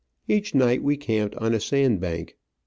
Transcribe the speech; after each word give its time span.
Each 0.27 0.55
night 0.55 0.81
we 0.81 0.97
camped 0.97 1.35
on 1.35 1.53
a 1.53 1.59
sand 1.59 1.99
bank. 1.99 2.35